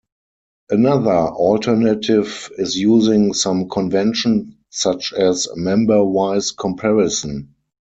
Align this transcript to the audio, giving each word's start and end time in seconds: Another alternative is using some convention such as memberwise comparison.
Another 0.71 1.11
alternative 1.13 2.49
is 2.57 2.75
using 2.75 3.35
some 3.35 3.69
convention 3.69 4.57
such 4.71 5.13
as 5.13 5.47
memberwise 5.55 6.57
comparison. 6.57 7.53